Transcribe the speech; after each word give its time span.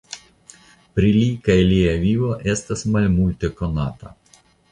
Pri 0.99 1.09
li 1.17 1.25
kaj 1.49 1.57
lia 1.73 1.93
vivo 2.07 2.33
estas 2.55 2.83
malmulte 2.97 3.53
konata. 3.63 4.15